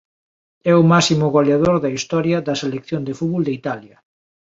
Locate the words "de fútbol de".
3.07-3.55